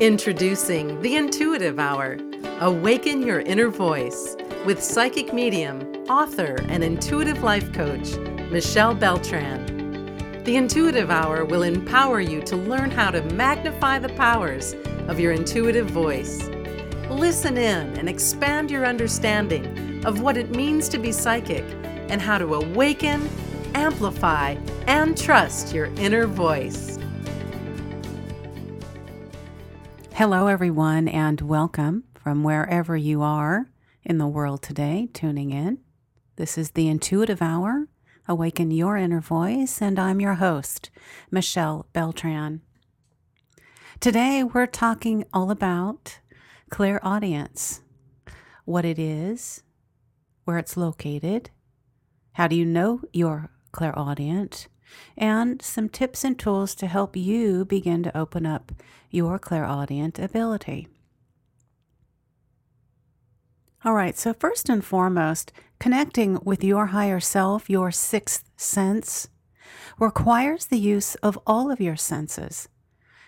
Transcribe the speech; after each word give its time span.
Introducing 0.00 0.98
the 1.02 1.16
Intuitive 1.16 1.78
Hour 1.78 2.16
Awaken 2.60 3.20
Your 3.20 3.40
Inner 3.40 3.68
Voice 3.68 4.34
with 4.64 4.82
psychic 4.82 5.34
medium, 5.34 5.82
author, 6.08 6.56
and 6.70 6.82
intuitive 6.82 7.42
life 7.42 7.70
coach, 7.74 8.16
Michelle 8.50 8.94
Beltran. 8.94 10.42
The 10.44 10.56
Intuitive 10.56 11.10
Hour 11.10 11.44
will 11.44 11.64
empower 11.64 12.18
you 12.22 12.40
to 12.44 12.56
learn 12.56 12.90
how 12.90 13.10
to 13.10 13.20
magnify 13.34 13.98
the 13.98 14.08
powers 14.14 14.74
of 15.08 15.20
your 15.20 15.32
intuitive 15.32 15.90
voice. 15.90 16.48
Listen 17.10 17.58
in 17.58 17.98
and 17.98 18.08
expand 18.08 18.70
your 18.70 18.86
understanding 18.86 20.02
of 20.06 20.22
what 20.22 20.38
it 20.38 20.56
means 20.56 20.88
to 20.88 20.98
be 20.98 21.12
psychic 21.12 21.64
and 22.08 22.22
how 22.22 22.38
to 22.38 22.54
awaken, 22.54 23.28
amplify, 23.74 24.56
and 24.86 25.14
trust 25.18 25.74
your 25.74 25.88
inner 25.96 26.26
voice. 26.26 26.98
Hello, 30.20 30.48
everyone, 30.48 31.08
and 31.08 31.40
welcome 31.40 32.04
from 32.12 32.44
wherever 32.44 32.94
you 32.94 33.22
are 33.22 33.70
in 34.04 34.18
the 34.18 34.26
world 34.26 34.60
today, 34.60 35.08
tuning 35.14 35.50
in. 35.50 35.78
This 36.36 36.58
is 36.58 36.72
the 36.72 36.88
Intuitive 36.88 37.40
Hour, 37.40 37.88
Awaken 38.28 38.70
Your 38.70 38.98
Inner 38.98 39.22
Voice, 39.22 39.80
and 39.80 39.98
I'm 39.98 40.20
your 40.20 40.34
host, 40.34 40.90
Michelle 41.30 41.86
Beltran. 41.94 42.60
Today, 43.98 44.44
we're 44.44 44.66
talking 44.66 45.24
all 45.32 45.50
about 45.50 46.18
clairaudience 46.68 47.80
what 48.66 48.84
it 48.84 48.98
is, 48.98 49.62
where 50.44 50.58
it's 50.58 50.76
located, 50.76 51.48
how 52.32 52.46
do 52.46 52.56
you 52.56 52.66
know 52.66 53.00
you're 53.14 53.48
clairaudient, 53.72 54.68
and 55.16 55.60
some 55.62 55.88
tips 55.88 56.24
and 56.24 56.38
tools 56.38 56.74
to 56.76 56.86
help 56.86 57.16
you 57.16 57.64
begin 57.64 58.02
to 58.02 58.16
open 58.16 58.46
up 58.46 58.72
your 59.10 59.38
clairaudient 59.38 60.18
ability. 60.18 60.88
All 63.84 63.94
right, 63.94 64.16
so 64.16 64.34
first 64.34 64.68
and 64.68 64.84
foremost, 64.84 65.52
connecting 65.78 66.38
with 66.44 66.62
your 66.62 66.86
higher 66.86 67.20
self, 67.20 67.70
your 67.70 67.90
sixth 67.90 68.44
sense, 68.56 69.28
requires 69.98 70.66
the 70.66 70.78
use 70.78 71.14
of 71.16 71.38
all 71.46 71.70
of 71.70 71.80
your 71.80 71.96
senses 71.96 72.68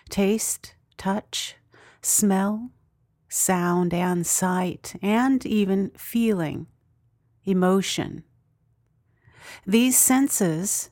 taste, 0.09 0.75
touch, 0.97 1.55
smell, 2.01 2.69
sound, 3.29 3.93
and 3.93 4.27
sight, 4.27 4.95
and 5.01 5.43
even 5.45 5.89
feeling, 5.97 6.67
emotion. 7.45 8.23
These 9.65 9.97
senses 9.97 10.91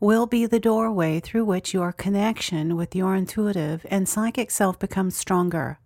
will 0.00 0.26
be 0.26 0.46
the 0.46 0.60
doorway 0.60 1.20
through 1.20 1.44
which 1.44 1.74
your 1.74 1.92
connection 1.92 2.76
with 2.76 2.94
your 2.94 3.14
intuitive 3.14 3.84
and 3.90 4.08
psychic 4.08 4.50
self 4.50 4.78
becomes 4.78 5.16
stronger. 5.16 5.78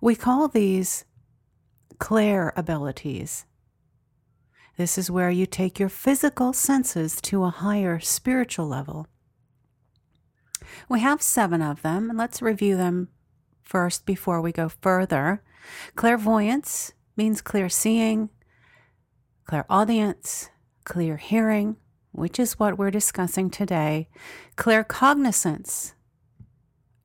We 0.00 0.14
call 0.14 0.48
these 0.48 1.04
clair 1.98 2.52
abilities. 2.56 3.46
This 4.76 4.98
is 4.98 5.10
where 5.10 5.30
you 5.30 5.46
take 5.46 5.78
your 5.78 5.88
physical 5.88 6.52
senses 6.52 7.20
to 7.22 7.44
a 7.44 7.50
higher 7.50 7.98
spiritual 7.98 8.68
level. 8.68 9.06
We 10.88 11.00
have 11.00 11.22
seven 11.22 11.62
of 11.62 11.80
them, 11.80 12.10
and 12.10 12.18
let's 12.18 12.42
review 12.42 12.76
them 12.76 13.08
first 13.62 14.04
before 14.04 14.42
we 14.42 14.52
go 14.52 14.68
further. 14.68 15.42
Clairvoyance 15.94 16.92
means 17.16 17.40
clear 17.40 17.70
seeing, 17.70 18.28
clairaudience, 19.46 20.50
clear 20.84 21.16
hearing, 21.16 21.76
which 22.16 22.38
is 22.38 22.58
what 22.58 22.78
we're 22.78 22.90
discussing 22.90 23.50
today, 23.50 24.08
claircognizance, 24.56 25.92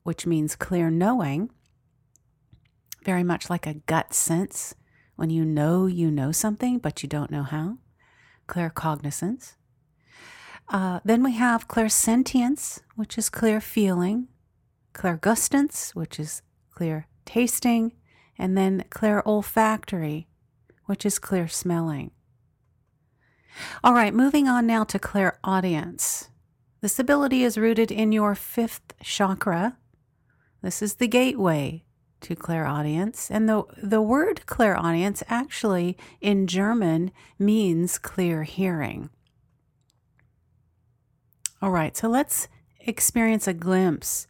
which 0.04 0.26
means 0.26 0.56
clear 0.56 0.90
knowing, 0.90 1.50
very 3.04 3.24
much 3.24 3.50
like 3.50 3.68
a 3.68 3.74
gut 3.74 4.14
sense 4.14 4.74
when 5.16 5.30
you 5.30 5.44
know 5.44 5.86
you 5.86 6.10
know 6.10 6.32
something 6.32 6.78
but 6.80 7.04
you 7.04 7.10
don't 7.10 7.30
know 7.30 7.44
how, 7.44 7.78
claircognizance. 8.48 9.56
Uh, 10.70 11.02
then 11.04 11.22
we 11.22 11.34
have 11.34 11.68
clairsentience, 11.68 12.80
which 12.96 13.18
is 13.18 13.30
clear 13.30 13.60
feeling, 13.60 14.30
clairgustance, 14.94 15.94
which 15.94 16.20
is 16.20 16.42
clear 16.72 17.08
tasting, 17.26 17.92
and 18.38 18.58
then 18.58 18.86
clairolfactory, 18.90 20.28
which 20.86 21.06
is 21.06 21.20
clear 21.20 21.50
smelling. 21.50 22.12
All 23.84 23.94
right, 23.94 24.14
moving 24.14 24.48
on 24.48 24.66
now 24.66 24.84
to 24.86 25.00
clairaudience. 25.00 26.30
This 26.82 27.00
ability 27.00 27.44
is 27.44 27.58
rooted 27.58 27.92
in 27.92 28.12
your 28.12 28.36
fifth 28.36 28.94
chakra. 29.04 29.78
This 30.62 30.82
is 30.82 30.96
the 30.96 31.08
gateway 31.08 31.84
to 32.22 32.36
clairaudience. 32.36 33.30
And 33.30 33.50
the, 33.50 33.64
the 33.82 34.02
word 34.02 34.46
clairaudience 34.46 35.24
actually 35.28 35.98
in 36.22 36.48
German 36.48 37.12
means 37.38 37.98
clear 37.98 38.44
hearing. 38.44 39.10
All 41.62 41.72
right, 41.72 41.96
so 41.96 42.08
let's 42.08 42.48
experience 42.80 43.48
a 43.48 43.54
glimpse 43.54 44.28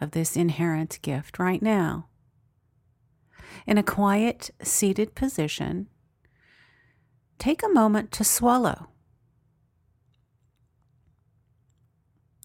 of 0.00 0.12
this 0.12 0.36
inherent 0.36 0.98
gift 1.02 1.38
right 1.38 1.60
now. 1.60 2.06
In 3.66 3.76
a 3.76 3.82
quiet, 3.82 4.50
seated 4.62 5.14
position, 5.14 5.88
take 7.40 7.62
a 7.62 7.68
moment 7.68 8.12
to 8.12 8.22
swallow. 8.22 8.90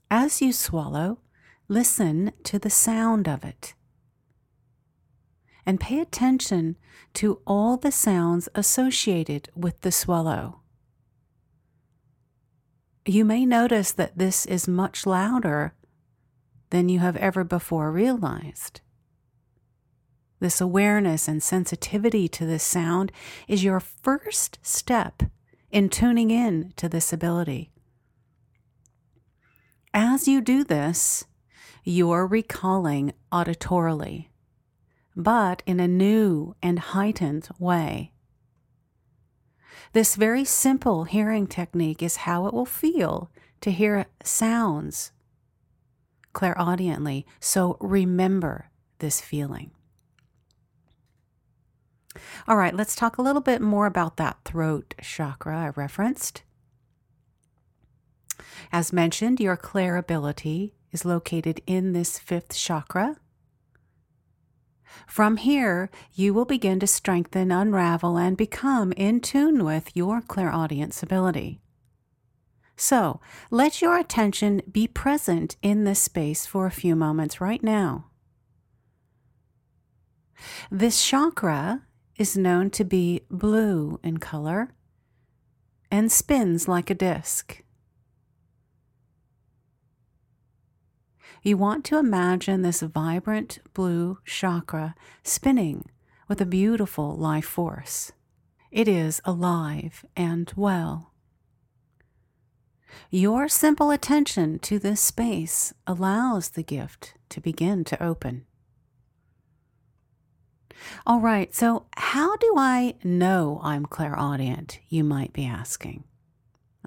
As 0.10 0.42
you 0.42 0.54
swallow, 0.54 1.20
listen 1.68 2.32
to 2.46 2.58
the 2.58 2.70
sound 2.70 3.28
of 3.28 3.44
it. 3.44 3.74
And 5.66 5.80
pay 5.80 6.00
attention 6.00 6.78
to 7.16 7.42
all 7.46 7.76
the 7.76 7.92
sounds 7.92 8.48
associated 8.56 9.50
with 9.56 9.82
the 9.82 9.92
swallow. 9.92 10.62
You 13.06 13.26
may 13.26 13.46
notice 13.46 13.92
that 13.92 14.18
this 14.18 14.46
is 14.46 14.68
much 14.68 15.06
louder 15.06 15.74
than 16.70 16.88
you 16.88 17.00
have 17.00 17.18
ever 17.18 17.44
before 17.44 17.92
realized. 17.92 18.80
This 20.40 20.60
awareness 20.60 21.28
and 21.28 21.42
sensitivity 21.42 22.28
to 22.30 22.46
this 22.46 22.64
sound 22.64 23.12
is 23.48 23.64
your 23.64 23.80
first 23.80 24.60
step 24.62 25.24
in 25.72 25.90
tuning 25.90 26.32
in 26.32 26.74
to 26.76 26.90
this 26.90 27.14
ability. 27.14 27.72
As 29.94 30.28
you 30.28 30.42
do 30.42 30.64
this, 30.64 31.26
you're 31.84 32.28
recalling 32.28 33.14
auditorily, 33.32 34.28
but 35.16 35.64
in 35.66 35.80
a 35.80 35.88
new 35.88 36.56
and 36.62 36.80
heightened 36.80 37.48
way. 37.60 38.12
This 39.94 40.16
very 40.16 40.44
simple 40.44 41.06
hearing 41.06 41.48
technique 41.48 42.04
is 42.04 42.18
how 42.18 42.48
it 42.48 42.54
will 42.54 42.66
feel 42.66 43.32
to 43.62 43.72
hear 43.72 44.08
sounds 44.24 45.12
clairaudiently. 46.34 47.26
So 47.40 47.78
remember 47.80 48.70
this 49.00 49.22
feeling. 49.22 49.72
All 52.48 52.58
right, 52.58 52.76
let's 52.76 52.96
talk 52.96 53.18
a 53.18 53.22
little 53.22 53.42
bit 53.42 53.62
more 53.62 53.86
about 53.86 54.18
that 54.18 54.38
throat 54.46 54.94
chakra 55.02 55.58
I 55.58 55.70
referenced. 55.70 56.44
As 58.72 58.94
mentioned, 58.94 59.40
your 59.40 59.58
clair 59.58 59.98
ability 59.98 60.76
is 60.92 61.06
located 61.06 61.62
in 61.68 61.94
this 61.94 62.20
fifth 62.20 62.56
chakra. 62.56 63.18
From 65.08 65.38
here, 65.38 65.90
you 66.14 66.34
will 66.34 66.46
begin 66.46 66.80
to 66.80 66.88
strengthen, 66.88 67.52
unravel, 67.52 68.18
and 68.18 68.38
become 68.38 68.92
in 68.94 69.20
tune 69.20 69.64
with 69.64 69.96
your 69.96 70.22
clairaudience 70.22 71.04
ability. 71.04 71.62
So, 72.78 73.22
let 73.52 73.82
your 73.82 73.98
attention 73.98 74.62
be 74.70 74.88
present 74.88 75.56
in 75.62 75.84
this 75.84 76.02
space 76.02 76.46
for 76.46 76.66
a 76.66 76.72
few 76.72 76.96
moments 76.96 77.40
right 77.40 77.64
now. 77.64 78.08
This 80.70 81.04
chakra 81.06 81.84
is 82.18 82.38
known 82.38 82.70
to 82.72 82.84
be 82.84 83.22
blue 83.30 84.00
in 84.04 84.18
color 84.18 84.70
and 85.92 86.12
spins 86.12 86.68
like 86.68 86.90
a 86.90 86.96
disc. 86.96 87.62
You 91.44 91.58
want 91.58 91.86
to 91.86 92.00
imagine 92.00 92.62
this 92.62 92.82
vibrant 92.82 93.60
blue 93.74 94.18
chakra 94.26 94.96
spinning 95.24 95.86
with 96.28 96.42
a 96.42 96.46
beautiful 96.46 97.16
life 97.16 97.46
force. 97.46 98.12
It 98.72 98.88
is 98.88 99.22
alive 99.26 100.04
and 100.16 100.52
well. 100.56 101.14
Your 103.12 103.48
simple 103.48 103.92
attention 103.92 104.60
to 104.60 104.80
this 104.80 105.02
space 105.02 105.74
allows 105.86 106.50
the 106.50 106.64
gift 106.64 107.14
to 107.30 107.42
begin 107.42 107.84
to 107.86 108.02
open. 108.02 108.46
All 111.06 111.20
right, 111.20 111.54
so 111.54 111.86
how 111.96 112.36
do 112.38 112.56
I 112.58 112.96
know 113.04 113.60
I'm 113.64 113.86
clairaudient? 113.86 114.80
You 114.90 115.04
might 115.04 115.34
be 115.34 115.46
asking. 115.46 116.04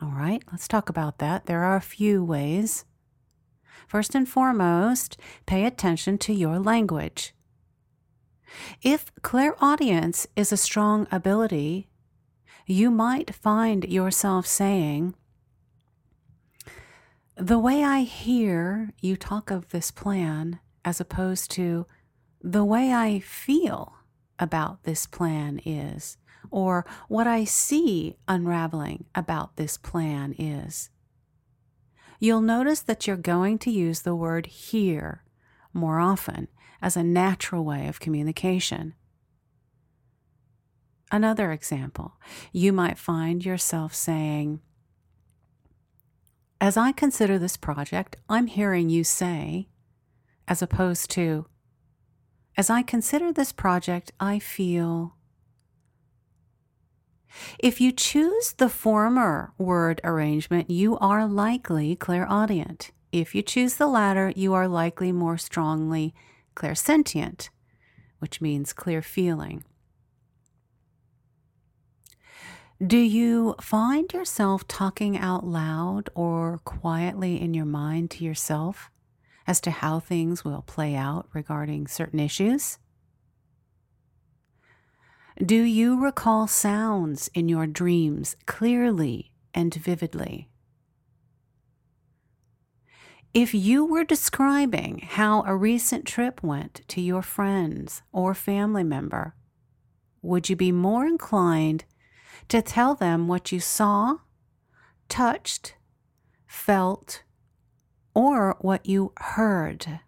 All 0.01 0.11
right, 0.11 0.43
let's 0.53 0.69
talk 0.69 0.89
about 0.89 1.19
that. 1.19 1.47
There 1.47 1.65
are 1.65 1.77
a 1.77 1.81
few 1.81 2.23
ways. 2.23 2.85
First 3.89 4.15
and 4.15 4.29
foremost, 4.29 5.19
pay 5.47 5.65
attention 5.65 6.19
to 6.19 6.33
your 6.33 6.59
language. 6.59 7.35
If 8.83 9.13
clairaudience 9.23 10.27
is 10.37 10.53
a 10.53 10.57
strong 10.57 11.07
ability, 11.11 11.89
you 12.67 12.91
might 12.91 13.35
find 13.35 13.85
yourself 13.85 14.47
saying, 14.47 15.15
The 17.37 17.59
way 17.59 17.83
I 17.83 18.01
hear 18.03 18.93
you 19.01 19.17
talk 19.17 19.51
of 19.51 19.71
this 19.71 19.91
plan, 19.91 20.61
as 20.85 21.01
opposed 21.01 21.51
to 21.53 21.87
the 22.41 22.65
way 22.65 22.93
I 22.93 23.21
feel 23.21 23.95
about 24.39 24.85
this 24.85 25.07
plan 25.07 25.61
is, 25.65 26.17
or 26.51 26.87
what 27.09 27.27
I 27.27 27.45
see 27.45 28.17
unraveling 28.27 29.05
about 29.15 29.57
this 29.57 29.77
plan 29.77 30.35
is. 30.39 30.91
You'll 32.21 32.41
notice 32.41 32.81
that 32.81 33.07
you're 33.07 33.17
going 33.17 33.59
to 33.61 33.71
use 33.71 34.03
the 34.03 34.15
word 34.15 34.47
hear 34.47 35.25
more 35.73 35.99
often 36.01 36.49
as 36.81 36.97
a 36.97 37.03
natural 37.03 37.65
way 37.65 37.87
of 37.87 38.01
communication. 38.01 38.95
Another 41.11 41.53
example, 41.53 42.15
you 42.53 42.73
might 42.73 42.99
find 42.99 43.45
yourself 43.45 43.95
saying, 43.95 44.61
As 46.61 46.77
I 46.77 46.93
consider 46.93 47.39
this 47.39 47.57
project, 47.57 48.17
I'm 48.29 48.47
hearing 48.47 48.91
you 48.91 49.05
say, 49.05 49.69
as 50.47 50.61
opposed 50.61 51.11
to, 51.13 51.47
As 52.59 52.69
I 52.69 52.83
consider 52.83 53.33
this 53.33 53.53
project, 53.53 54.11
I 54.19 54.41
feel. 54.41 55.15
If 57.61 57.81
you 57.81 57.93
choose 57.93 58.53
the 58.55 58.69
former 58.69 59.53
word 59.59 60.01
arrangement, 60.03 60.69
you 60.69 60.99
are 60.99 61.25
likely 61.25 61.95
clairaudient. 61.95 62.91
If 63.13 63.33
you 63.33 63.43
choose 63.43 63.77
the 63.77 63.87
latter, 63.87 64.33
you 64.35 64.55
are 64.55 64.67
likely 64.67 65.13
more 65.13 65.39
strongly 65.39 66.15
clairsentient, 66.57 67.51
which 68.19 68.41
means 68.41 68.73
clear 68.73 69.03
feeling. 69.03 69.63
Do 72.85 72.99
you 72.99 73.55
find 73.61 74.13
yourself 74.13 74.67
talking 74.67 75.17
out 75.17 75.47
loud 75.47 76.11
or 76.17 76.59
quietly 76.65 77.41
in 77.41 77.55
your 77.55 77.67
mind 77.67 78.11
to 78.13 78.25
yourself 78.25 78.91
as 79.49 79.63
to 79.63 79.71
how 79.71 79.99
things 79.99 80.45
will 80.45 80.61
play 80.61 80.95
out 80.95 81.27
regarding 81.33 81.87
certain 81.87 82.21
issues? 82.21 82.79
Do 85.43 85.63
you 85.63 85.99
recall 85.99 86.47
sounds 86.47 87.31
in 87.33 87.49
your 87.49 87.67
dreams 87.67 88.37
clearly 88.45 89.33
and 89.55 89.75
vividly? 89.75 90.51
If 93.33 93.55
you 93.55 93.87
were 93.87 94.05
describing 94.05 94.99
how 94.99 95.43
a 95.45 95.57
recent 95.57 96.05
trip 96.05 96.43
went 96.43 96.83
to 96.89 97.01
your 97.01 97.23
friends 97.23 98.03
or 98.13 98.35
family 98.35 98.85
member, 98.85 99.35
would 100.21 100.51
you 100.51 100.57
be 100.57 100.73
more 100.73 101.07
inclined 101.07 101.87
to 102.49 102.61
tell 102.61 102.95
them 102.95 103.29
what 103.29 103.51
you 103.51 103.61
saw, 103.61 104.17
touched, 105.09 105.75
felt, 106.47 107.23
or 108.19 108.57
what 108.59 108.85
you 108.85 109.13
heard? 109.21 110.01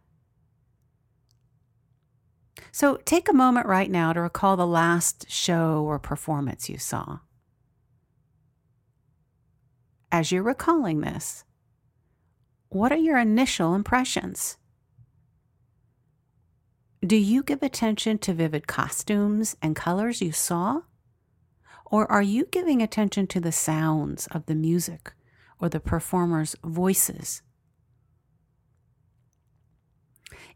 So 2.72 2.96
take 3.04 3.28
a 3.28 3.32
moment 3.32 3.68
right 3.68 3.88
now 3.88 4.12
to 4.12 4.20
recall 4.20 4.56
the 4.56 4.66
last 4.66 5.30
show 5.30 5.84
or 5.84 6.00
performance 6.00 6.68
you 6.68 6.76
saw. 6.76 7.20
As 10.10 10.32
you're 10.32 10.42
recalling 10.42 11.02
this, 11.02 11.44
what 12.68 12.90
are 12.90 12.96
your 12.96 13.16
initial 13.16 13.76
impressions? 13.76 14.56
Do 17.06 17.14
you 17.14 17.44
give 17.44 17.62
attention 17.62 18.18
to 18.18 18.34
vivid 18.34 18.66
costumes 18.66 19.56
and 19.62 19.76
colors 19.76 20.20
you 20.20 20.32
saw? 20.32 20.80
Or 21.86 22.10
are 22.10 22.22
you 22.22 22.46
giving 22.46 22.82
attention 22.82 23.28
to 23.28 23.40
the 23.40 23.52
sounds 23.52 24.26
of 24.32 24.46
the 24.46 24.56
music 24.56 25.12
or 25.60 25.68
the 25.68 25.78
performers' 25.78 26.56
voices? 26.64 27.42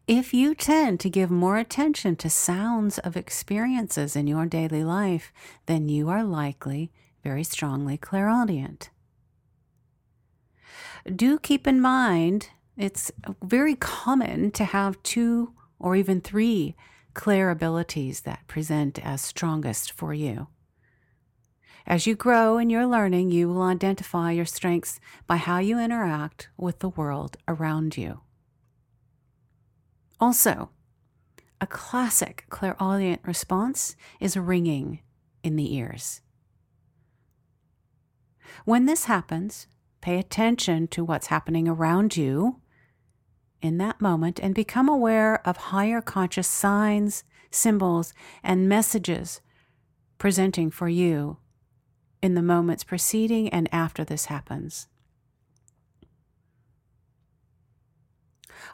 If 0.07 0.35
you 0.35 0.55
tend 0.55 1.01
to 1.01 1.11
give 1.11 1.31
more 1.31 1.57
attention 1.57 2.17
to 2.17 2.29
sounds 2.29 2.99
of 2.99 3.17
experiences 3.17 4.15
in 4.17 4.27
your 4.27 4.47
daily 4.47 4.85
life, 4.85 5.33
then 5.67 5.89
you 5.89 6.11
are 6.11 6.25
likely 6.25 6.93
very 7.23 7.45
strongly 7.45 7.97
clairaudient 7.97 8.91
do 11.11 11.39
keep 11.39 11.67
in 11.67 11.81
mind 11.81 12.49
it's 12.77 13.13
very 13.43 13.77
common 13.77 14.51
to 14.53 14.65
have 14.65 15.03
two 15.03 15.53
or 15.79 15.95
even 15.95 16.21
three 16.21 16.75
clair 17.13 17.51
abilities 17.51 18.23
that 18.23 18.47
present 18.49 18.99
as 19.05 19.21
strongest 19.21 19.93
for 19.93 20.13
you. 20.13 20.49
As 21.87 22.07
you 22.07 22.17
grow 22.17 22.59
in 22.59 22.71
your 22.71 22.87
learning, 22.87 23.31
you 23.31 23.49
will 23.49 23.63
identify 23.63 24.33
your 24.33 24.47
strengths 24.47 24.99
by 25.27 25.37
how 25.37 25.59
you 25.59 25.79
interact 25.79 26.49
with 26.57 26.79
the 26.79 26.89
world 26.89 27.37
around 27.47 27.97
you. 27.97 28.23
Also, 30.21 30.71
a 31.61 31.67
classic 31.67 32.45
clairaudient 32.51 33.21
response 33.25 33.97
is 34.21 34.37
ringing 34.37 35.01
in 35.43 35.57
the 35.57 35.75
ears. 35.75 36.21
When 38.65 38.87
this 38.87 39.05
happens, 39.05 39.67
Pay 40.05 40.19
attention 40.19 40.87
to 40.89 41.03
what's 41.03 41.29
happening 41.29 41.67
around 41.67 42.15
you 42.15 42.61
in 43.63 43.79
that 43.79 44.03
moment 44.03 44.39
and 44.39 44.55
become 44.55 44.87
aware 44.87 45.41
of 45.49 45.57
higher 45.57 46.03
conscious 46.03 46.47
signs, 46.47 47.25
symbols, 47.51 48.13
and 48.43 48.69
messages 48.69 49.41
presenting 50.19 50.71
for 50.71 50.91
you 50.91 51.39
in 52.21 52.35
the 52.35 52.43
moments 52.43 52.85
preceding 52.85 53.49
and 53.49 53.67
after 53.73 54.05
this 54.05 54.27
happens. 54.27 54.89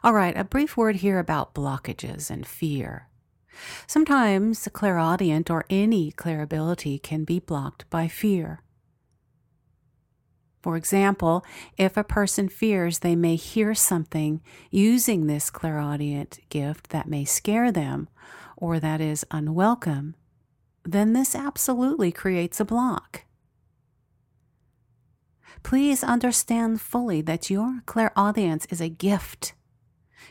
All 0.03 0.13
right, 0.13 0.37
a 0.37 0.43
brief 0.43 0.77
word 0.77 0.97
here 0.97 1.19
about 1.19 1.53
blockages 1.53 2.29
and 2.29 2.45
fear. 2.45 3.07
Sometimes 3.87 4.67
clairaudient 4.71 5.49
or 5.49 5.65
any 5.69 6.11
clairability 6.11 7.01
can 7.01 7.23
be 7.23 7.39
blocked 7.39 7.89
by 7.89 8.07
fear. 8.07 8.61
For 10.61 10.77
example, 10.77 11.43
if 11.77 11.97
a 11.97 12.03
person 12.03 12.47
fears 12.47 12.99
they 12.99 13.15
may 13.15 13.35
hear 13.35 13.73
something 13.73 14.41
using 14.69 15.25
this 15.25 15.49
clairaudient 15.49 16.39
gift 16.49 16.89
that 16.89 17.09
may 17.09 17.25
scare 17.25 17.71
them 17.71 18.09
or 18.55 18.79
that 18.79 19.01
is 19.01 19.25
unwelcome, 19.31 20.15
then 20.83 21.13
this 21.13 21.35
absolutely 21.35 22.11
creates 22.11 22.59
a 22.59 22.65
block. 22.65 23.25
Please 25.63 26.03
understand 26.03 26.81
fully 26.81 27.21
that 27.21 27.49
your 27.49 27.81
clairaudience 27.85 28.65
is 28.69 28.81
a 28.81 28.89
gift. 28.89 29.53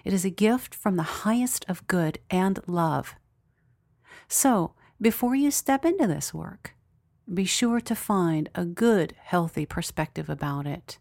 It 0.04 0.12
is 0.12 0.24
a 0.24 0.30
gift 0.30 0.74
from 0.74 0.96
the 0.96 1.24
highest 1.24 1.64
of 1.68 1.86
good 1.86 2.18
and 2.30 2.58
love. 2.66 3.14
So, 4.28 4.74
before 5.00 5.34
you 5.34 5.50
step 5.50 5.84
into 5.84 6.06
this 6.06 6.32
work, 6.34 6.74
be 7.32 7.44
sure 7.44 7.80
to 7.80 7.94
find 7.94 8.48
a 8.54 8.64
good, 8.64 9.14
healthy 9.18 9.66
perspective 9.66 10.28
about 10.28 10.66
it. 10.66 10.98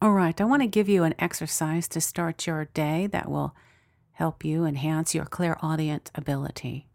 All 0.00 0.12
right, 0.12 0.38
I 0.40 0.44
want 0.44 0.62
to 0.62 0.68
give 0.68 0.88
you 0.88 1.04
an 1.04 1.14
exercise 1.18 1.88
to 1.88 2.00
start 2.00 2.46
your 2.46 2.66
day 2.66 3.06
that 3.08 3.30
will 3.30 3.56
help 4.12 4.44
you 4.44 4.64
enhance 4.64 5.14
your 5.14 5.24
clairaudient 5.24 6.10
ability. 6.14 6.86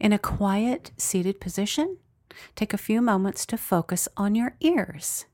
In 0.00 0.12
a 0.12 0.18
quiet, 0.18 0.90
seated 0.96 1.40
position, 1.40 1.98
take 2.56 2.72
a 2.74 2.78
few 2.78 3.00
moments 3.00 3.46
to 3.46 3.56
focus 3.56 4.08
on 4.16 4.34
your 4.34 4.56
ears. 4.60 5.26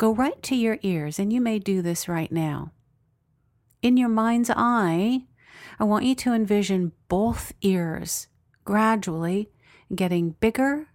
Go 0.00 0.14
right 0.14 0.42
to 0.44 0.56
your 0.56 0.78
ears, 0.80 1.18
and 1.18 1.30
you 1.30 1.42
may 1.42 1.58
do 1.58 1.82
this 1.82 2.08
right 2.08 2.32
now. 2.32 2.72
In 3.82 3.98
your 3.98 4.08
mind's 4.08 4.48
eye, 4.48 5.26
I 5.78 5.84
want 5.84 6.06
you 6.06 6.14
to 6.14 6.32
envision 6.32 6.92
both 7.08 7.52
ears 7.60 8.26
gradually 8.64 9.50
getting 9.94 10.30
bigger 10.40 10.86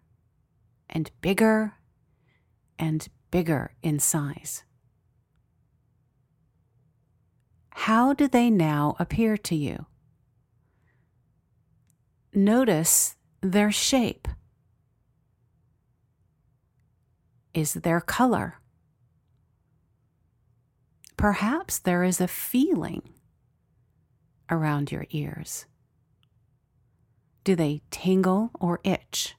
and 0.89 1.11
bigger 1.21 1.75
and 2.79 3.07
bigger 3.29 3.75
in 3.83 3.99
size. 3.99 4.63
How 7.69 8.11
do 8.11 8.27
they 8.27 8.49
now 8.49 8.95
appear 8.97 9.37
to 9.37 9.55
you? 9.55 9.85
Notice 12.33 13.17
there 13.41 13.71
shape. 13.71 14.27
Is 17.53 17.75
their 17.75 18.01
color? 18.01 18.61
Perhaps 21.17 21.79
there 21.79 22.03
is 22.03 22.19
a 22.19 22.27
feeling 22.27 23.01
around 24.49 24.91
your 24.91 25.05
ears? 25.11 25.65
Do 27.43 27.55
they 27.55 27.81
tingle 27.91 28.51
or 28.59 28.79
itch? 28.83 29.35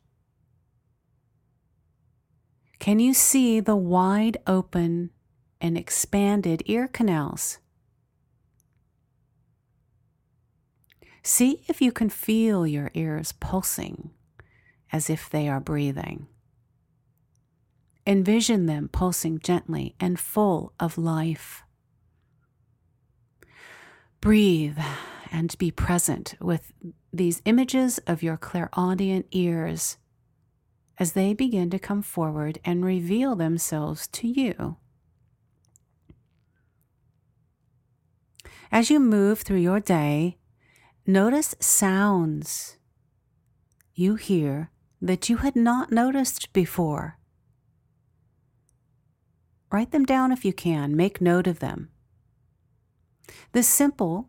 Can 2.79 2.99
you 2.99 3.15
see 3.15 3.61
the 3.61 3.77
wide 3.77 4.39
open 4.47 5.11
and 5.61 5.77
expanded 5.77 6.63
ear 6.67 6.87
canals? 6.89 7.59
See 11.23 11.65
if 11.67 11.83
you 11.83 11.91
can 11.91 12.09
feel 12.09 12.67
your 12.67 12.93
ears 12.95 13.33
pulsing 13.33 14.11
as 14.93 15.11
if 15.11 15.29
they 15.29 15.49
are 15.49 15.59
breathing. 15.59 16.29
Envision 18.07 18.67
them 18.67 18.89
pulsing 18.89 19.41
gently 19.41 19.97
and 19.99 20.21
full 20.21 20.73
of 20.79 20.97
life. 20.97 21.65
Breathe 24.27 24.81
and 25.31 25.57
be 25.57 25.71
present 25.71 26.35
with 26.41 26.73
these 27.13 27.41
images 27.45 27.99
of 28.09 28.25
your 28.25 28.37
clairaudient 28.37 29.27
ears 29.31 29.99
as 30.99 31.13
they 31.13 31.33
begin 31.33 31.71
to 31.71 31.79
come 31.79 32.03
forward 32.03 32.59
and 32.65 32.85
reveal 32.85 33.37
themselves 33.37 34.09
to 34.09 34.27
you. 34.27 34.79
As 38.73 38.91
you 38.91 38.99
move 38.99 39.43
through 39.43 39.59
your 39.61 39.79
day, 39.79 40.39
notice 41.07 41.55
sounds 41.61 42.79
you 43.95 44.17
hear 44.17 44.73
that 45.01 45.29
you 45.29 45.37
had 45.37 45.55
not 45.55 45.93
noticed 45.93 46.53
before. 46.53 47.21
Write 49.71 49.93
them 49.93 50.05
down 50.05 50.33
if 50.33 50.45
you 50.45 50.53
can, 50.53 50.97
make 50.97 51.21
note 51.21 51.47
of 51.47 51.61
them. 51.61 51.91
This 53.53 53.69
simple 53.69 54.29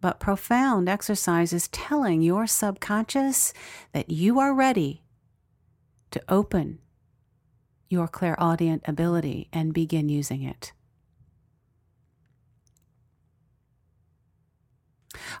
but 0.00 0.20
profound 0.20 0.88
exercise 0.88 1.52
is 1.52 1.68
telling 1.68 2.22
your 2.22 2.46
subconscious 2.46 3.52
that 3.92 4.10
you 4.10 4.38
are 4.38 4.54
ready 4.54 5.02
to 6.10 6.22
open 6.28 6.78
your 7.88 8.06
clairaudient 8.06 8.82
ability 8.86 9.48
and 9.52 9.72
begin 9.72 10.08
using 10.08 10.42
it. 10.42 10.72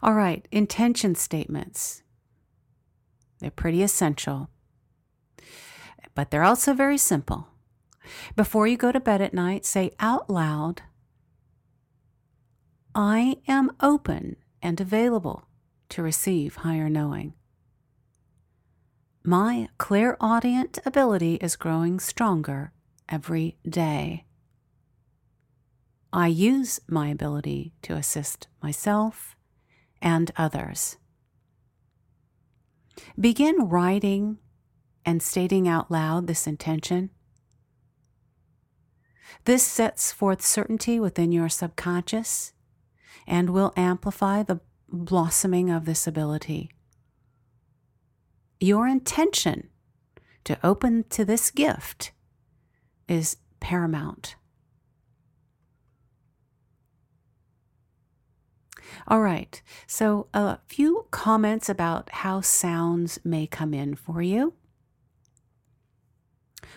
All 0.02 0.14
right, 0.14 0.46
intention 0.50 1.14
statements. 1.14 2.02
They're 3.40 3.50
pretty 3.50 3.82
essential, 3.82 4.48
but 6.14 6.30
they're 6.30 6.44
also 6.44 6.72
very 6.72 6.98
simple. 6.98 7.48
Before 8.34 8.66
you 8.66 8.76
go 8.76 8.92
to 8.92 9.00
bed 9.00 9.20
at 9.20 9.34
night, 9.34 9.64
say 9.64 9.92
out 10.00 10.30
loud, 10.30 10.82
I 12.98 13.36
am 13.46 13.72
open 13.80 14.36
and 14.62 14.80
available 14.80 15.46
to 15.90 16.02
receive 16.02 16.56
higher 16.56 16.88
knowing. 16.88 17.34
My 19.22 19.68
clairaudient 19.76 20.78
ability 20.86 21.34
is 21.34 21.56
growing 21.56 22.00
stronger 22.00 22.72
every 23.06 23.58
day. 23.68 24.24
I 26.10 26.28
use 26.28 26.80
my 26.88 27.08
ability 27.08 27.74
to 27.82 27.92
assist 27.92 28.48
myself 28.62 29.36
and 30.00 30.30
others. 30.38 30.96
Begin 33.20 33.68
writing 33.68 34.38
and 35.04 35.22
stating 35.22 35.68
out 35.68 35.90
loud 35.90 36.28
this 36.28 36.46
intention. 36.46 37.10
This 39.44 39.62
sets 39.62 40.12
forth 40.12 40.40
certainty 40.40 40.98
within 40.98 41.30
your 41.30 41.50
subconscious 41.50 42.54
and 43.26 43.50
will 43.50 43.72
amplify 43.76 44.42
the 44.42 44.60
blossoming 44.88 45.70
of 45.70 45.84
this 45.84 46.06
ability. 46.06 46.70
Your 48.60 48.86
intention 48.86 49.68
to 50.44 50.58
open 50.62 51.04
to 51.10 51.24
this 51.24 51.50
gift 51.50 52.12
is 53.08 53.36
paramount. 53.60 54.36
All 59.08 59.20
right, 59.20 59.60
so 59.86 60.28
a 60.32 60.58
few 60.66 61.06
comments 61.10 61.68
about 61.68 62.08
how 62.10 62.40
sounds 62.40 63.18
may 63.24 63.46
come 63.46 63.74
in 63.74 63.94
for 63.94 64.22
you. 64.22 64.54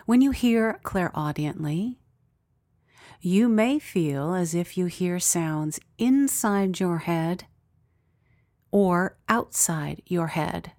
When 0.06 0.22
you 0.22 0.32
hear 0.32 0.80
clairaudiently, 0.84 1.99
you 3.22 3.50
may 3.50 3.80
feel 3.80 4.34
as 4.34 4.56
if 4.56 4.78
you 4.78 4.86
hear 4.86 5.20
sounds 5.20 5.80
inside 5.98 6.80
your 6.80 7.00
head 7.00 7.46
or 8.72 9.18
outside 9.28 10.02
your 10.06 10.28
head. 10.28 10.72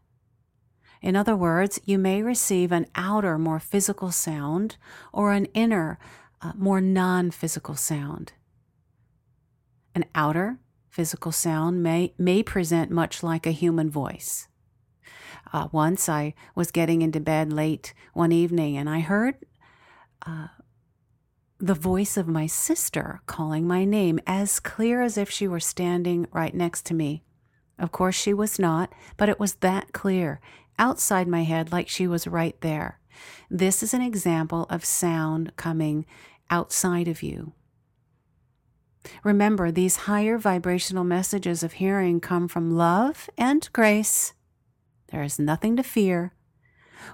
In 1.03 1.17
other 1.17 1.37
words, 1.37 1.81
you 1.85 1.99
may 1.99 2.23
receive 2.23 2.73
an 2.73 2.87
outer, 2.95 3.39
more 3.39 3.61
physical 3.61 4.11
sound 4.11 4.77
or 5.13 5.33
an 5.33 5.47
inner, 5.47 5.99
uh, 6.43 6.53
more 6.57 6.81
non 6.81 7.31
physical 7.31 7.75
sound. 7.75 8.33
An 9.95 10.05
outer 10.15 10.59
physical 10.89 11.33
sound 11.33 11.83
may, 11.83 12.15
may 12.19 12.43
present 12.43 12.91
much 12.91 13.23
like 13.23 13.47
a 13.47 13.51
human 13.51 13.91
voice. 13.91 14.49
Uh, 15.53 15.69
once 15.73 16.09
I 16.09 16.35
was 16.55 16.71
getting 16.71 17.03
into 17.03 17.21
bed 17.21 17.53
late 17.53 17.93
one 18.13 18.33
evening 18.33 18.77
and 18.77 18.89
I 18.89 19.01
heard 19.01 19.37
uh, 20.27 20.49
the 21.63 21.75
voice 21.75 22.17
of 22.17 22.27
my 22.27 22.47
sister 22.47 23.21
calling 23.27 23.67
my 23.67 23.85
name 23.85 24.19
as 24.27 24.61
clear 24.61 25.03
as 25.03 25.19
if 25.19 25.29
she 25.29 25.47
were 25.47 25.61
standing 25.61 26.27
right 26.33 26.55
next 26.55 26.87
to 26.87 26.95
me. 26.95 27.23
Of 27.79 27.93
course, 27.93 28.15
she 28.15 28.33
was 28.33 28.59
not, 28.59 28.93
but 29.19 29.29
it 29.29 29.39
was 29.39 29.57
that 29.57 29.93
clear, 29.93 30.41
outside 30.79 31.29
my 31.29 31.45
head, 31.45 31.71
like 31.71 31.89
she 31.89 32.07
was 32.07 32.27
right 32.27 32.59
there. 32.63 32.99
This 33.51 33.83
is 33.83 33.93
an 33.93 34.01
example 34.01 34.67
of 34.71 34.87
sound 34.87 35.55
coming 35.57 36.07
outside 36.49 37.09
of 37.09 37.23
you. 37.23 37.53
Remember, 39.23 39.71
these 39.71 39.97
higher 39.97 40.39
vibrational 40.39 41.05
messages 41.05 41.63
of 41.63 41.75
hearing 41.75 42.21
come 42.21 42.49
from 42.49 42.71
love 42.71 43.29
and 43.37 43.69
grace. 43.75 44.33
There 45.11 45.23
is 45.23 45.39
nothing 45.39 45.77
to 45.77 45.83
fear. 45.83 46.33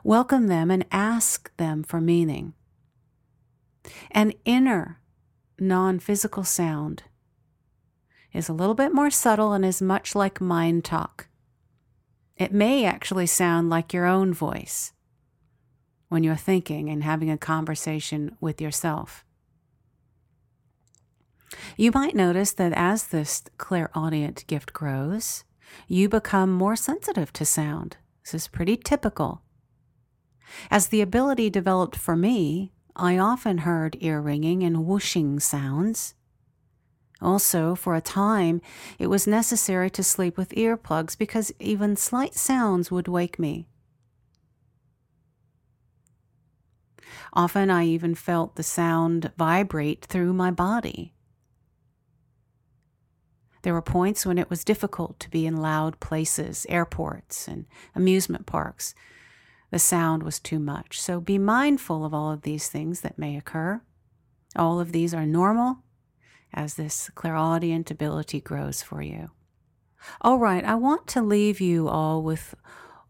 Welcome 0.04 0.46
them 0.46 0.70
and 0.70 0.84
ask 0.92 1.54
them 1.56 1.82
for 1.82 2.00
meaning. 2.00 2.54
An 4.10 4.32
inner, 4.44 5.00
non 5.58 5.98
physical 5.98 6.44
sound 6.44 7.04
is 8.32 8.48
a 8.48 8.52
little 8.52 8.74
bit 8.74 8.92
more 8.92 9.10
subtle 9.10 9.52
and 9.52 9.64
is 9.64 9.80
much 9.80 10.14
like 10.14 10.40
mind 10.40 10.84
talk. 10.84 11.28
It 12.36 12.52
may 12.52 12.84
actually 12.84 13.26
sound 13.26 13.70
like 13.70 13.94
your 13.94 14.04
own 14.04 14.34
voice 14.34 14.92
when 16.08 16.22
you're 16.22 16.36
thinking 16.36 16.88
and 16.90 17.02
having 17.02 17.30
a 17.30 17.38
conversation 17.38 18.36
with 18.40 18.60
yourself. 18.60 19.24
You 21.76 21.90
might 21.92 22.14
notice 22.14 22.52
that 22.52 22.72
as 22.74 23.08
this 23.08 23.42
clairaudient 23.58 24.46
gift 24.46 24.72
grows, 24.72 25.44
you 25.88 26.08
become 26.08 26.52
more 26.52 26.76
sensitive 26.76 27.32
to 27.34 27.44
sound. 27.44 27.96
This 28.24 28.34
is 28.34 28.48
pretty 28.48 28.76
typical. 28.76 29.42
As 30.70 30.88
the 30.88 31.00
ability 31.00 31.50
developed 31.50 31.96
for 31.96 32.16
me, 32.16 32.72
I 32.98 33.18
often 33.18 33.58
heard 33.58 33.98
ear 34.00 34.22
ringing 34.22 34.62
and 34.62 34.86
whooshing 34.86 35.38
sounds. 35.38 36.14
Also, 37.20 37.74
for 37.74 37.94
a 37.94 38.00
time, 38.00 38.62
it 38.98 39.08
was 39.08 39.26
necessary 39.26 39.90
to 39.90 40.02
sleep 40.02 40.38
with 40.38 40.50
earplugs 40.50 41.16
because 41.16 41.52
even 41.58 41.96
slight 41.96 42.34
sounds 42.34 42.90
would 42.90 43.06
wake 43.06 43.38
me. 43.38 43.68
Often, 47.34 47.70
I 47.70 47.84
even 47.84 48.14
felt 48.14 48.56
the 48.56 48.62
sound 48.62 49.30
vibrate 49.36 50.06
through 50.06 50.32
my 50.32 50.50
body. 50.50 51.12
There 53.60 53.74
were 53.74 53.82
points 53.82 54.24
when 54.24 54.38
it 54.38 54.48
was 54.48 54.64
difficult 54.64 55.20
to 55.20 55.30
be 55.30 55.44
in 55.44 55.56
loud 55.56 56.00
places, 56.00 56.64
airports, 56.70 57.46
and 57.46 57.66
amusement 57.94 58.46
parks 58.46 58.94
the 59.70 59.78
sound 59.78 60.22
was 60.22 60.38
too 60.38 60.58
much. 60.58 61.00
So 61.00 61.20
be 61.20 61.38
mindful 61.38 62.04
of 62.04 62.14
all 62.14 62.32
of 62.32 62.42
these 62.42 62.68
things 62.68 63.00
that 63.00 63.18
may 63.18 63.36
occur. 63.36 63.82
All 64.54 64.80
of 64.80 64.92
these 64.92 65.12
are 65.12 65.26
normal 65.26 65.78
as 66.54 66.74
this 66.74 67.10
clairaudient 67.14 67.90
ability 67.90 68.40
grows 68.40 68.82
for 68.82 69.02
you. 69.02 69.30
All 70.20 70.38
right, 70.38 70.64
I 70.64 70.74
want 70.76 71.06
to 71.08 71.22
leave 71.22 71.60
you 71.60 71.88
all 71.88 72.22
with 72.22 72.54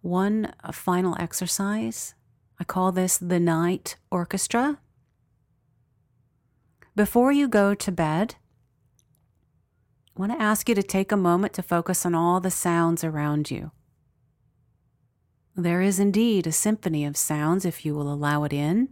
one 0.00 0.52
final 0.72 1.16
exercise. 1.18 2.14
I 2.58 2.64
call 2.64 2.92
this 2.92 3.18
the 3.18 3.40
night 3.40 3.96
orchestra. 4.10 4.78
Before 6.94 7.30
you 7.30 7.48
go 7.48 7.74
to 7.74 7.92
bed, 7.92 8.36
I 10.16 10.20
want 10.20 10.32
to 10.32 10.40
ask 10.40 10.68
you 10.68 10.74
to 10.74 10.82
take 10.82 11.12
a 11.12 11.16
moment 11.16 11.52
to 11.54 11.62
focus 11.62 12.06
on 12.06 12.14
all 12.14 12.40
the 12.40 12.50
sounds 12.50 13.04
around 13.04 13.50
you. 13.50 13.72
There 15.56 15.80
is 15.80 15.98
indeed 15.98 16.46
a 16.46 16.52
symphony 16.52 17.06
of 17.06 17.16
sounds 17.16 17.64
if 17.64 17.86
you 17.86 17.94
will 17.94 18.12
allow 18.12 18.44
it 18.44 18.52
in. 18.52 18.90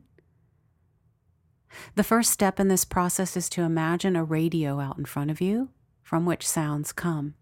The 1.95 2.05
first 2.05 2.31
step 2.31 2.59
in 2.59 2.69
this 2.69 2.87
process 2.87 3.37
is 3.37 3.51
to 3.51 3.63
imagine 3.63 4.17
a 4.17 4.25
radio 4.25 4.81
out 4.81 4.97
in 4.97 5.05
front 5.05 5.31
of 5.31 5.43
you 5.43 5.69
from 6.03 6.25
which 6.25 6.47
sounds 6.47 6.93
come. 6.93 7.35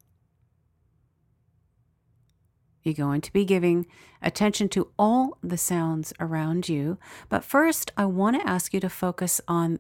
You're 2.83 2.95
going 2.95 3.21
to 3.21 3.33
be 3.33 3.45
giving 3.45 3.87
attention 4.21 4.69
to 4.71 4.91
all 4.99 5.39
the 5.41 5.59
sounds 5.59 6.13
around 6.19 6.69
you. 6.69 6.99
But 7.29 7.45
first, 7.45 7.93
I 7.97 8.07
want 8.07 8.41
to 8.41 8.49
ask 8.49 8.75
you 8.75 8.81
to 8.81 8.89
focus 8.89 9.41
on 9.47 9.79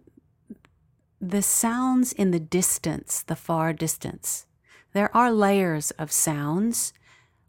the 1.21 1.43
sounds 1.43 2.13
in 2.13 2.31
the 2.31 2.41
distance, 2.41 3.23
the 3.23 3.37
far 3.37 3.73
distance. 3.73 4.47
There 4.93 5.15
are 5.17 5.33
layers 5.33 5.91
of 5.93 6.13
sounds. 6.13 6.93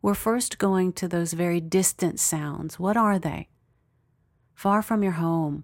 We're 0.03 0.13
first 0.15 0.57
going 0.57 0.91
to 0.93 1.07
those 1.07 1.31
very 1.31 1.61
distant 1.61 2.19
sounds. 2.19 2.77
What 2.77 2.97
are 2.97 3.17
they? 3.17 3.47
Far 4.53 4.81
from 4.81 5.01
your 5.01 5.13
home, 5.13 5.63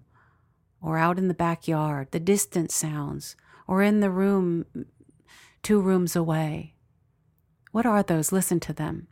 or 0.80 0.96
out 0.96 1.18
in 1.18 1.28
the 1.28 1.34
backyard, 1.34 2.08
the 2.10 2.20
distant 2.20 2.72
sounds, 2.72 3.36
or 3.68 3.82
in 3.82 4.00
the 4.00 4.10
room 4.10 4.64
two 5.62 5.78
rooms 5.78 6.16
away. 6.16 6.74
What 7.72 7.84
are 7.84 8.02
those? 8.02 8.32
Listen 8.32 8.58
to 8.60 8.72
them. 8.72 9.08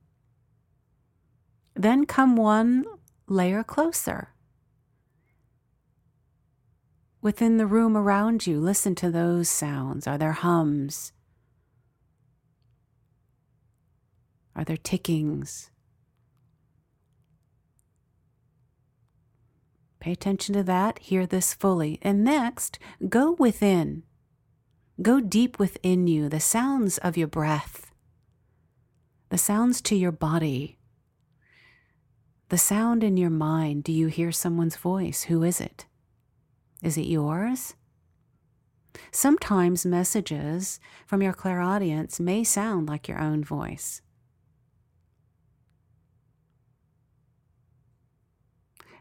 Then 1.74 2.06
come 2.06 2.34
one 2.34 2.86
layer 3.26 3.62
closer. 3.62 4.30
Within 7.20 7.58
the 7.58 7.66
room 7.66 7.98
around 7.98 8.46
you, 8.46 8.58
listen 8.58 8.94
to 8.94 9.10
those 9.10 9.50
sounds. 9.50 10.06
Are 10.06 10.16
there 10.16 10.32
hums? 10.32 11.12
Are 14.58 14.64
there 14.64 14.76
tickings? 14.76 15.70
Pay 20.00 20.10
attention 20.10 20.52
to 20.54 20.64
that, 20.64 20.98
hear 20.98 21.26
this 21.26 21.54
fully. 21.54 22.00
And 22.02 22.24
next, 22.24 22.80
go 23.08 23.36
within. 23.38 24.02
Go 25.00 25.20
deep 25.20 25.60
within 25.60 26.08
you, 26.08 26.28
the 26.28 26.40
sounds 26.40 26.98
of 26.98 27.16
your 27.16 27.28
breath, 27.28 27.92
the 29.28 29.38
sounds 29.38 29.80
to 29.82 29.94
your 29.94 30.10
body, 30.10 30.76
the 32.48 32.58
sound 32.58 33.04
in 33.04 33.16
your 33.16 33.30
mind. 33.30 33.84
Do 33.84 33.92
you 33.92 34.08
hear 34.08 34.32
someone's 34.32 34.74
voice? 34.74 35.24
Who 35.24 35.44
is 35.44 35.60
it? 35.60 35.86
Is 36.82 36.98
it 36.98 37.06
yours? 37.06 37.74
Sometimes 39.12 39.86
messages 39.86 40.80
from 41.06 41.22
your 41.22 41.32
clairaudience 41.32 42.18
may 42.18 42.42
sound 42.42 42.88
like 42.88 43.06
your 43.06 43.20
own 43.20 43.44
voice. 43.44 44.02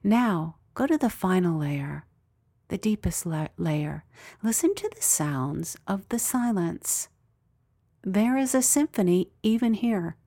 Now, 0.03 0.57
go 0.73 0.87
to 0.87 0.97
the 0.97 1.09
final 1.09 1.57
layer, 1.59 2.05
the 2.67 2.77
deepest 2.77 3.25
la- 3.25 3.47
layer. 3.57 4.05
Listen 4.43 4.75
to 4.75 4.89
the 4.93 5.01
sounds 5.01 5.77
of 5.87 6.07
the 6.09 6.19
silence. 6.19 7.09
There 8.03 8.37
is 8.37 8.53
a 8.53 8.61
symphony 8.61 9.31
even 9.43 9.73
here. 9.73 10.17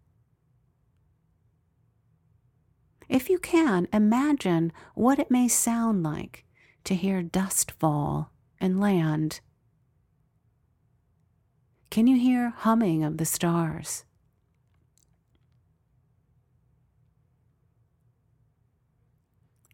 If 3.09 3.29
you 3.29 3.39
can, 3.39 3.89
imagine 3.93 4.73
what 4.95 5.19
it 5.19 5.31
may 5.31 5.49
sound 5.49 6.03
like 6.03 6.45
to 6.85 6.95
hear 6.95 7.23
dust 7.23 7.73
fall 7.73 8.31
and 8.61 8.81
land. 8.81 9.41
Can 11.91 12.07
you 12.07 12.17
hear 12.17 12.51
humming 12.51 13.03
of 13.03 13.17
the 13.17 13.25
stars? 13.25 14.05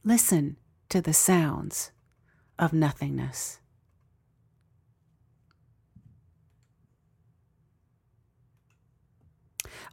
Listen 0.06 0.56
to 0.88 1.00
the 1.02 1.12
sounds 1.12 1.90
of 2.60 2.72
nothingness. 2.72 3.58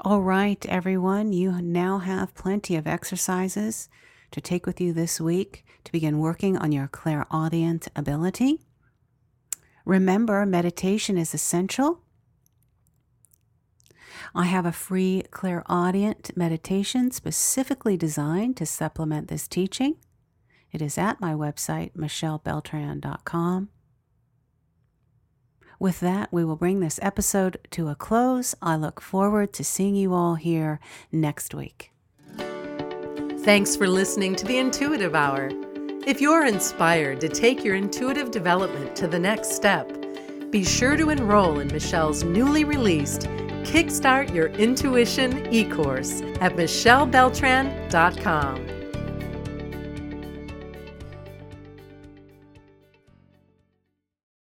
All 0.02 0.22
right, 0.22 0.64
everyone, 0.68 1.34
you 1.34 1.60
now 1.64 1.98
have 1.98 2.36
plenty 2.36 2.76
of 2.76 2.86
exercises 2.86 3.90
to 4.30 4.40
take 4.40 4.68
with 4.68 4.80
you 4.80 4.94
this 4.94 5.20
week 5.20 5.66
to 5.84 5.92
begin 5.92 6.20
working 6.20 6.60
on 6.60 6.72
your 6.72 6.88
clairaudient 6.88 7.88
ability. 7.96 8.60
Remember, 9.84 10.46
meditation 10.46 11.18
is 11.18 11.34
essential. 11.34 12.03
I 14.36 14.46
have 14.46 14.66
a 14.66 14.72
free 14.72 15.24
clairaudient 15.32 16.36
meditation 16.36 17.12
specifically 17.12 17.98
designed 17.98 18.58
to 18.58 18.66
supplement 18.66 19.28
this 19.28 19.48
teaching. 19.48 19.96
It 20.72 20.82
is 20.82 20.98
at 20.98 21.22
my 21.22 21.34
website, 21.34 21.94
michellebeltran.com. 21.94 23.70
With 25.80 26.00
that, 26.00 26.32
we 26.32 26.46
will 26.46 26.56
bring 26.56 26.80
this 26.80 27.00
episode 27.02 27.58
to 27.72 27.90
a 27.90 27.96
close. 27.96 28.56
I 28.62 28.76
look 28.76 29.02
forward 29.02 29.54
to 29.54 29.64
seeing 29.64 29.96
you 29.96 30.14
all 30.14 30.36
here 30.36 30.80
next 31.12 31.54
week. 31.54 31.92
Thanks 33.44 33.76
for 33.76 33.88
listening 33.88 34.36
to 34.36 34.46
the 34.46 34.58
Intuitive 34.58 35.14
Hour. 35.14 35.50
If 36.08 36.22
you're 36.22 36.46
inspired 36.46 37.20
to 37.22 37.30
take 37.30 37.64
your 37.64 37.76
intuitive 37.76 38.32
development 38.32 38.96
to 38.96 39.08
the 39.08 39.20
next 39.20 39.52
step, 39.52 39.92
be 40.50 40.64
sure 40.64 40.96
to 40.96 41.10
enroll 41.10 41.60
in 41.60 41.68
Michelle's 41.68 42.24
newly 42.24 42.64
released 42.64 43.28
Kickstart 43.64 44.34
Your 44.34 44.48
Intuition 44.48 45.54
e 45.54 45.66
course 45.66 46.24
at 46.42 46.56
michellebeltran.com. 46.56 48.73